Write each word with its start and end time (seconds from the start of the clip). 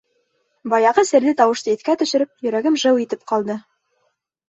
Баяғы 0.73 1.03
серле 1.09 1.35
тауышты 1.43 1.77
иҫкә 1.77 1.97
төшөрөп, 2.01 2.35
йөрәгем 2.49 2.83
жыу 2.87 3.07
итеп 3.07 3.33
ҡалды. 3.35 3.63